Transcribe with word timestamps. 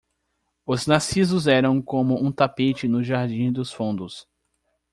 Os 0.65 0.87
narcisos 0.87 1.45
eram 1.45 1.79
como 1.79 2.15
um 2.17 2.31
tapete 2.31 2.87
no 2.87 3.03
jardim 3.03 3.51
dos 3.51 3.71
fundos. 3.71 4.27